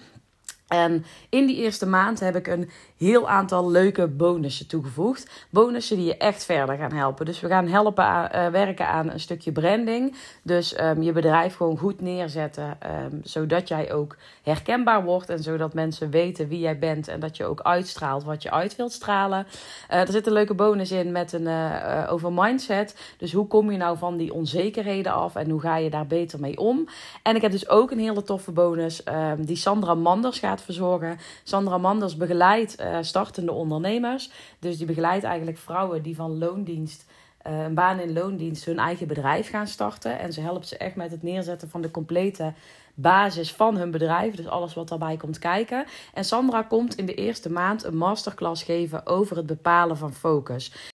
En 0.67 1.05
in 1.29 1.45
die 1.45 1.55
eerste 1.55 1.87
maand 1.87 2.19
heb 2.19 2.35
ik 2.35 2.47
een 2.47 2.69
heel 2.97 3.29
aantal 3.29 3.71
leuke 3.71 4.07
bonussen 4.07 4.67
toegevoegd. 4.67 5.47
Bonussen 5.49 5.97
die 5.97 6.05
je 6.05 6.17
echt 6.17 6.45
verder 6.45 6.77
gaan 6.77 6.91
helpen. 6.91 7.25
Dus 7.25 7.39
we 7.39 7.47
gaan 7.47 7.67
helpen 7.67 8.03
uh, 8.05 8.47
werken 8.47 8.87
aan 8.87 9.09
een 9.09 9.19
stukje 9.19 9.51
branding. 9.51 10.15
Dus 10.43 10.79
um, 10.79 11.01
je 11.01 11.11
bedrijf 11.11 11.55
gewoon 11.55 11.77
goed 11.77 12.01
neerzetten. 12.01 12.77
Um, 13.03 13.21
zodat 13.23 13.67
jij 13.67 13.93
ook 13.93 14.15
herkenbaar 14.43 15.03
wordt. 15.03 15.29
En 15.29 15.43
zodat 15.43 15.73
mensen 15.73 16.09
weten 16.09 16.47
wie 16.47 16.59
jij 16.59 16.79
bent. 16.79 17.07
En 17.07 17.19
dat 17.19 17.37
je 17.37 17.45
ook 17.45 17.61
uitstraalt 17.61 18.23
wat 18.23 18.43
je 18.43 18.51
uit 18.51 18.75
wilt 18.75 18.91
stralen. 18.91 19.47
Uh, 19.91 19.99
er 19.99 20.11
zit 20.11 20.27
een 20.27 20.33
leuke 20.33 20.53
bonus 20.53 20.91
in 20.91 21.11
met 21.11 21.33
een 21.33 21.47
uh, 21.47 22.07
over 22.09 22.33
mindset. 22.33 22.95
Dus 23.17 23.33
hoe 23.33 23.47
kom 23.47 23.71
je 23.71 23.77
nou 23.77 23.97
van 23.97 24.17
die 24.17 24.33
onzekerheden 24.33 25.13
af? 25.13 25.35
En 25.35 25.49
hoe 25.49 25.61
ga 25.61 25.77
je 25.77 25.89
daar 25.89 26.07
beter 26.07 26.39
mee 26.39 26.57
om? 26.57 26.87
En 27.23 27.35
ik 27.35 27.41
heb 27.41 27.51
dus 27.51 27.69
ook 27.69 27.91
een 27.91 27.99
hele 27.99 28.23
toffe 28.23 28.51
bonus. 28.51 29.01
Um, 29.07 29.45
die 29.45 29.55
Sandra 29.55 29.93
Manders 29.93 30.39
gaat 30.39 30.52
verzorgen. 30.61 31.17
Sandra 31.43 31.77
Manders 31.77 32.17
begeleidt 32.17 32.81
uh, 32.81 32.97
startende 33.01 33.51
ondernemers. 33.51 34.31
Dus 34.59 34.77
die 34.77 34.85
begeleidt 34.85 35.23
eigenlijk 35.23 35.57
vrouwen 35.57 36.01
die 36.01 36.15
van 36.15 36.37
loondienst 36.37 37.05
uh, 37.47 37.63
een 37.63 37.73
baan 37.73 37.99
in 37.99 38.13
loondienst 38.13 38.65
hun 38.65 38.79
eigen 38.79 39.07
bedrijf 39.07 39.49
gaan 39.49 39.67
starten. 39.67 40.19
En 40.19 40.33
ze 40.33 40.41
helpt 40.41 40.67
ze 40.67 40.77
echt 40.77 40.95
met 40.95 41.11
het 41.11 41.23
neerzetten 41.23 41.69
van 41.69 41.81
de 41.81 41.91
complete 41.91 42.53
basis 42.93 43.53
van 43.53 43.77
hun 43.77 43.91
bedrijf. 43.91 44.35
Dus 44.35 44.47
alles 44.47 44.73
wat 44.73 44.87
daarbij 44.87 45.17
komt 45.17 45.39
kijken. 45.39 45.85
En 46.13 46.25
Sandra 46.25 46.61
komt 46.61 46.95
in 46.95 47.05
de 47.05 47.13
eerste 47.15 47.51
maand 47.51 47.83
een 47.83 47.97
masterclass 47.97 48.63
geven 48.63 49.05
over 49.05 49.37
het 49.37 49.45
bepalen 49.45 49.97
van 49.97 50.13
focus. 50.13 50.92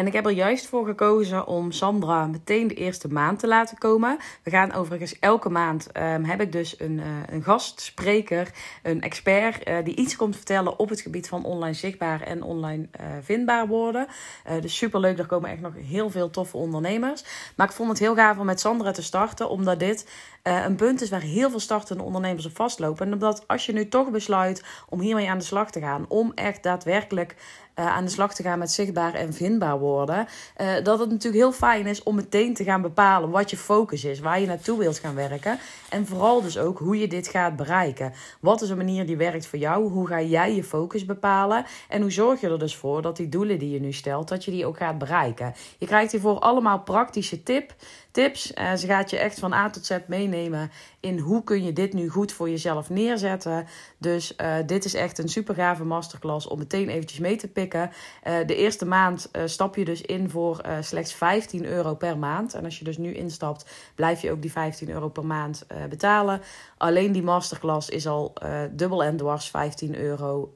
En 0.00 0.06
ik 0.06 0.12
heb 0.12 0.26
er 0.26 0.32
juist 0.32 0.66
voor 0.66 0.86
gekozen 0.86 1.46
om 1.46 1.72
Sandra 1.72 2.26
meteen 2.26 2.68
de 2.68 2.74
eerste 2.74 3.08
maand 3.08 3.38
te 3.38 3.46
laten 3.46 3.78
komen. 3.78 4.18
We 4.42 4.50
gaan 4.50 4.72
overigens 4.72 5.18
elke 5.18 5.48
maand 5.48 5.88
um, 5.96 6.24
heb 6.24 6.40
ik 6.40 6.52
dus 6.52 6.80
een, 6.80 6.98
uh, 6.98 7.04
een 7.26 7.42
gastspreker, 7.42 8.50
een 8.82 9.02
expert, 9.02 9.68
uh, 9.68 9.76
die 9.84 9.96
iets 9.96 10.16
komt 10.16 10.36
vertellen 10.36 10.78
op 10.78 10.88
het 10.88 11.00
gebied 11.00 11.28
van 11.28 11.44
online 11.44 11.74
zichtbaar 11.74 12.20
en 12.20 12.42
online 12.42 12.88
uh, 13.00 13.06
vindbaar 13.22 13.66
worden. 13.66 14.06
dus 14.60 14.76
superleuk, 14.76 15.16
daar 15.16 15.26
komen 15.26 15.50
echt 15.50 15.60
nog 15.60 15.74
heel 15.76 16.10
veel 16.10 16.30
toffe 16.30 16.56
ondernemers. 16.56 17.24
Maar 17.56 17.66
ik 17.66 17.72
vond 17.72 17.88
het 17.88 17.98
heel 17.98 18.14
gaaf 18.14 18.38
om 18.38 18.46
met 18.46 18.60
Sandra 18.60 18.90
te 18.90 19.02
starten, 19.02 19.50
omdat 19.50 19.78
dit 19.78 20.10
een 20.42 20.76
punt 20.76 21.00
is 21.00 21.10
waar 21.10 21.20
heel 21.20 21.50
veel 21.50 21.60
startende 21.60 22.02
ondernemers 22.02 22.46
op 22.46 22.56
vastlopen. 22.56 23.06
En 23.06 23.12
omdat 23.12 23.44
als 23.46 23.66
je 23.66 23.72
nu 23.72 23.88
toch 23.88 24.10
besluit 24.10 24.64
om 24.88 25.00
hiermee 25.00 25.30
aan 25.30 25.38
de 25.38 25.44
slag 25.44 25.70
te 25.70 25.80
gaan, 25.80 26.04
om 26.08 26.32
echt 26.34 26.62
daadwerkelijk 26.62 27.36
aan 27.74 28.04
de 28.04 28.10
slag 28.10 28.34
te 28.34 28.42
gaan 28.42 28.58
met 28.58 28.70
zichtbaar 28.70 29.14
en 29.14 29.32
vindbaar 29.32 29.78
worden. 29.78 29.89
Uh, 29.98 30.74
dat 30.82 30.98
het 30.98 31.10
natuurlijk 31.10 31.42
heel 31.42 31.52
fijn 31.52 31.86
is 31.86 32.02
om 32.02 32.14
meteen 32.14 32.54
te 32.54 32.64
gaan 32.64 32.82
bepalen 32.82 33.30
wat 33.30 33.50
je 33.50 33.56
focus 33.56 34.04
is, 34.04 34.20
waar 34.20 34.40
je 34.40 34.46
naartoe 34.46 34.78
wilt 34.78 34.98
gaan 34.98 35.14
werken. 35.14 35.58
En 35.88 36.06
vooral 36.06 36.42
dus 36.42 36.58
ook 36.58 36.78
hoe 36.78 36.98
je 36.98 37.08
dit 37.08 37.28
gaat 37.28 37.56
bereiken. 37.56 38.12
Wat 38.40 38.62
is 38.62 38.70
een 38.70 38.76
manier 38.76 39.06
die 39.06 39.16
werkt 39.16 39.46
voor 39.46 39.58
jou? 39.58 39.90
Hoe 39.90 40.06
ga 40.06 40.20
jij 40.20 40.54
je 40.54 40.64
focus 40.64 41.04
bepalen? 41.04 41.64
En 41.88 42.00
hoe 42.00 42.10
zorg 42.10 42.40
je 42.40 42.48
er 42.48 42.58
dus 42.58 42.76
voor 42.76 43.02
dat 43.02 43.16
die 43.16 43.28
doelen 43.28 43.58
die 43.58 43.70
je 43.70 43.80
nu 43.80 43.92
stelt, 43.92 44.28
dat 44.28 44.44
je 44.44 44.50
die 44.50 44.66
ook 44.66 44.76
gaat 44.76 44.98
bereiken? 44.98 45.54
Je 45.78 45.86
krijgt 45.86 46.12
hiervoor 46.12 46.38
allemaal 46.38 46.80
praktische 46.80 47.42
tip, 47.42 47.74
tips. 48.10 48.52
Uh, 48.54 48.74
ze 48.74 48.86
gaat 48.86 49.10
je 49.10 49.18
echt 49.18 49.38
van 49.38 49.52
A 49.52 49.70
tot 49.70 49.86
Z 49.86 49.98
meenemen 50.06 50.70
in 51.00 51.18
hoe 51.18 51.44
kun 51.44 51.64
je 51.64 51.72
dit 51.72 51.92
nu 51.92 52.08
goed 52.08 52.32
voor 52.32 52.50
jezelf 52.50 52.90
neerzetten. 52.90 53.66
Dus 53.98 54.34
uh, 54.36 54.54
dit 54.66 54.84
is 54.84 54.94
echt 54.94 55.18
een 55.18 55.28
super 55.28 55.54
gave 55.54 55.84
masterclass 55.84 56.46
om 56.46 56.58
meteen 56.58 56.88
eventjes 56.88 57.18
mee 57.18 57.36
te 57.36 57.48
pikken. 57.48 57.90
Uh, 58.24 58.34
de 58.46 58.56
eerste 58.56 58.86
maand 58.86 59.30
stap 59.44 59.76
je 59.76 59.84
dus 59.84 60.00
in 60.00 60.30
voor 60.30 60.60
slechts 60.80 61.12
15 61.12 61.64
euro 61.64 61.94
per 61.94 62.18
maand. 62.18 62.54
En 62.54 62.64
als 62.64 62.78
je 62.78 62.84
dus 62.84 62.98
nu 62.98 63.14
instapt, 63.14 63.70
blijf 63.94 64.22
je 64.22 64.30
ook 64.30 64.42
die 64.42 64.52
15 64.52 64.90
euro 64.90 65.08
per 65.08 65.26
maand 65.26 65.66
betalen. 65.88 66.40
Alleen 66.76 67.12
die 67.12 67.22
masterclass 67.22 67.88
is 67.88 68.06
al 68.06 68.32
dubbel 68.70 69.04
en 69.04 69.16
dwars 69.16 69.50
15 69.50 69.96
euro 69.96 70.52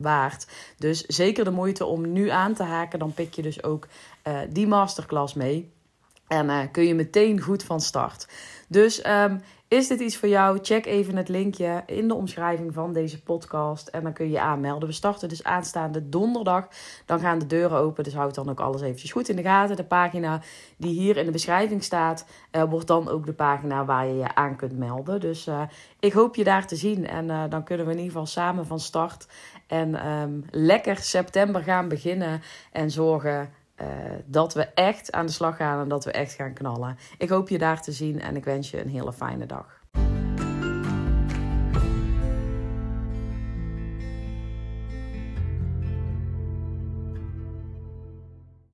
waard. 0.00 0.46
Dus 0.78 1.06
zeker 1.06 1.44
de 1.44 1.50
moeite 1.50 1.84
om 1.84 2.12
nu 2.12 2.28
aan 2.28 2.54
te 2.54 2.62
haken. 2.62 2.98
Dan 2.98 3.14
pik 3.14 3.34
je 3.34 3.42
dus 3.42 3.62
ook 3.62 3.86
die 4.48 4.66
masterclass 4.66 5.34
mee. 5.34 5.72
En 6.28 6.70
kun 6.70 6.84
je 6.84 6.94
meteen 6.94 7.40
goed 7.40 7.62
van 7.62 7.80
start. 7.80 8.28
Dus 8.68 9.06
um, 9.06 9.40
is 9.68 9.88
dit 9.88 10.00
iets 10.00 10.16
voor 10.16 10.28
jou? 10.28 10.58
Check 10.62 10.86
even 10.86 11.16
het 11.16 11.28
linkje 11.28 11.82
in 11.86 12.08
de 12.08 12.14
omschrijving 12.14 12.74
van 12.74 12.92
deze 12.92 13.22
podcast. 13.22 13.88
En 13.88 14.02
dan 14.02 14.12
kun 14.12 14.24
je 14.24 14.30
je 14.30 14.40
aanmelden. 14.40 14.88
We 14.88 14.94
starten 14.94 15.28
dus 15.28 15.44
aanstaande 15.44 16.08
donderdag. 16.08 16.68
Dan 17.06 17.20
gaan 17.20 17.38
de 17.38 17.46
deuren 17.46 17.78
open. 17.78 18.04
Dus 18.04 18.14
houd 18.14 18.34
dan 18.34 18.50
ook 18.50 18.60
alles 18.60 18.80
eventjes 18.80 19.12
goed 19.12 19.28
in 19.28 19.36
de 19.36 19.42
gaten. 19.42 19.76
De 19.76 19.84
pagina 19.84 20.40
die 20.76 21.00
hier 21.00 21.16
in 21.16 21.24
de 21.24 21.32
beschrijving 21.32 21.84
staat, 21.84 22.26
uh, 22.52 22.62
wordt 22.62 22.86
dan 22.86 23.08
ook 23.08 23.26
de 23.26 23.32
pagina 23.32 23.84
waar 23.84 24.06
je 24.06 24.16
je 24.16 24.34
aan 24.34 24.56
kunt 24.56 24.78
melden. 24.78 25.20
Dus 25.20 25.46
uh, 25.46 25.62
ik 26.00 26.12
hoop 26.12 26.34
je 26.34 26.44
daar 26.44 26.66
te 26.66 26.76
zien. 26.76 27.06
En 27.06 27.50
dan 27.50 27.64
kunnen 27.64 27.86
we 27.86 27.92
in 27.92 27.98
ieder 27.98 28.12
geval 28.12 28.26
samen 28.26 28.66
van 28.66 28.80
start. 28.80 29.26
En 29.66 30.08
um, 30.08 30.44
lekker 30.50 30.96
september 30.96 31.62
gaan 31.62 31.88
beginnen. 31.88 32.42
En 32.72 32.90
zorgen 32.90 33.50
uh, 33.80 33.86
dat 34.26 34.54
we 34.54 34.64
echt 34.64 35.12
aan 35.12 35.26
de 35.26 35.32
slag 35.32 35.56
gaan 35.56 35.80
en 35.80 35.88
dat 35.88 36.04
we 36.04 36.10
echt 36.10 36.32
gaan 36.32 36.52
knallen. 36.52 36.96
Ik 37.18 37.28
hoop 37.28 37.48
je 37.48 37.58
daar 37.58 37.82
te 37.82 37.92
zien 37.92 38.20
en 38.20 38.36
ik 38.36 38.44
wens 38.44 38.70
je 38.70 38.80
een 38.80 38.88
hele 38.88 39.12
fijne 39.12 39.46
dag. 39.46 39.77